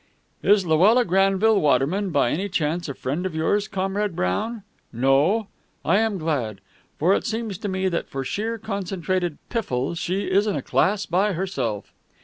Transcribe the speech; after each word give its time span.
"Is 0.41 0.65
Luella 0.65 1.05
Granville 1.05 1.61
Waterman 1.61 2.09
by 2.09 2.31
any 2.31 2.49
chance 2.49 2.89
a 2.89 2.95
friend 2.95 3.23
of 3.23 3.35
yours, 3.35 3.67
Comrade 3.67 4.15
Brown? 4.15 4.63
No? 4.91 5.45
I 5.85 5.99
am 5.99 6.17
glad. 6.17 6.59
For 6.97 7.13
it 7.13 7.23
seems 7.27 7.59
to 7.59 7.67
me 7.69 7.87
that 7.87 8.09
for 8.09 8.23
sheer, 8.23 8.57
concentrated 8.57 9.37
piffle, 9.51 9.93
she 9.93 10.21
is 10.23 10.47
in 10.47 10.55
a 10.55 10.63
class 10.63 11.05
by 11.05 11.33
herself." 11.33 11.93